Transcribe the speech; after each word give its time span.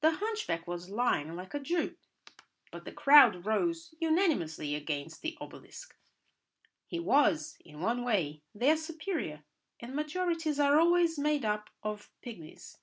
The 0.00 0.10
hunchback 0.16 0.66
was 0.66 0.90
lying 0.90 1.36
like 1.36 1.54
a 1.54 1.60
Jew, 1.60 1.94
but 2.72 2.84
the 2.84 2.90
crowd 2.90 3.46
rose 3.46 3.94
unanimously 4.00 4.74
against 4.74 5.22
the 5.22 5.38
obelisk. 5.40 5.94
He 6.88 6.98
was, 6.98 7.56
in 7.64 7.78
one 7.78 8.02
way, 8.02 8.42
their 8.56 8.76
superior, 8.76 9.44
and 9.78 9.94
majorities 9.94 10.58
are 10.58 10.80
always 10.80 11.16
made 11.16 11.44
up 11.44 11.70
of 11.84 12.10
pigmies. 12.22 12.78